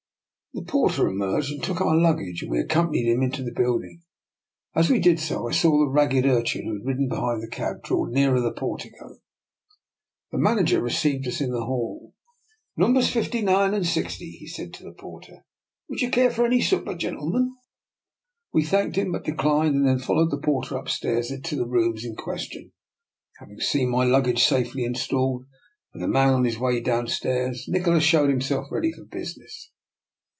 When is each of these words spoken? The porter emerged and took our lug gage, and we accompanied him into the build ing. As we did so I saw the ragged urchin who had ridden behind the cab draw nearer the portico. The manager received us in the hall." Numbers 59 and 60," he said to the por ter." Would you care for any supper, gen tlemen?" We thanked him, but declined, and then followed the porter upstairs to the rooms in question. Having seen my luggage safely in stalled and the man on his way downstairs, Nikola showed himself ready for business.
The 0.53 0.63
porter 0.63 1.07
emerged 1.07 1.49
and 1.49 1.63
took 1.63 1.79
our 1.79 1.95
lug 1.95 2.19
gage, 2.19 2.41
and 2.41 2.51
we 2.51 2.59
accompanied 2.59 3.09
him 3.09 3.21
into 3.21 3.41
the 3.41 3.53
build 3.55 3.85
ing. 3.85 4.03
As 4.75 4.89
we 4.89 4.99
did 4.99 5.17
so 5.17 5.47
I 5.47 5.53
saw 5.53 5.77
the 5.79 5.87
ragged 5.87 6.25
urchin 6.25 6.65
who 6.67 6.73
had 6.73 6.85
ridden 6.85 7.07
behind 7.07 7.41
the 7.41 7.47
cab 7.47 7.81
draw 7.83 8.03
nearer 8.03 8.41
the 8.41 8.51
portico. 8.51 9.19
The 10.29 10.37
manager 10.37 10.81
received 10.81 11.25
us 11.25 11.39
in 11.39 11.51
the 11.51 11.63
hall." 11.63 12.13
Numbers 12.77 13.09
59 13.09 13.73
and 13.73 13.87
60," 13.87 14.29
he 14.29 14.45
said 14.45 14.73
to 14.73 14.83
the 14.83 14.91
por 14.91 15.21
ter." 15.21 15.45
Would 15.87 16.01
you 16.01 16.11
care 16.11 16.29
for 16.29 16.45
any 16.45 16.59
supper, 16.59 16.95
gen 16.95 17.15
tlemen?" 17.15 17.51
We 18.53 18.65
thanked 18.65 18.97
him, 18.97 19.13
but 19.13 19.23
declined, 19.23 19.75
and 19.75 19.87
then 19.87 19.99
followed 19.99 20.31
the 20.31 20.41
porter 20.41 20.75
upstairs 20.75 21.31
to 21.41 21.55
the 21.55 21.65
rooms 21.65 22.03
in 22.03 22.17
question. 22.17 22.73
Having 23.39 23.61
seen 23.61 23.87
my 23.89 24.03
luggage 24.03 24.43
safely 24.43 24.83
in 24.83 24.95
stalled 24.95 25.45
and 25.93 26.03
the 26.03 26.09
man 26.09 26.33
on 26.33 26.43
his 26.43 26.59
way 26.59 26.81
downstairs, 26.81 27.69
Nikola 27.69 28.01
showed 28.01 28.29
himself 28.29 28.67
ready 28.69 28.91
for 28.91 29.05
business. 29.05 29.71